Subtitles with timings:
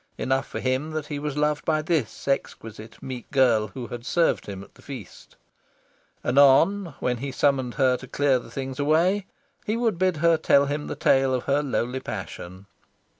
[0.17, 4.47] Enough for him that he was loved by this exquisite meek girl who had served
[4.47, 5.35] him at the feast.
[6.25, 9.27] Anon, when he summoned her to clear the things away,
[9.63, 12.65] he would bid her tell him the tale of her lowly passion.